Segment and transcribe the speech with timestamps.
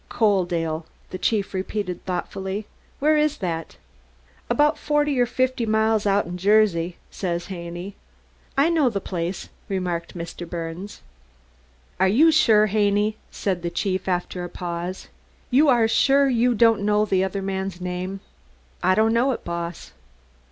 [0.09, 2.65] "Coaldale," the chief repeated thoughtfully.
[2.97, 3.77] "Where is that?"
[4.49, 7.95] "About forty or fifty miles out'n Jersey" said Haney.
[8.57, 10.49] "I know the place," remarked Mr.
[10.49, 11.01] Birnes.
[12.01, 15.07] "You are sure, Haney?" said the chief after a pause.
[15.51, 18.21] "You are sure you don't know this other man's name?"
[18.81, 19.91] "I don't know it, Boss."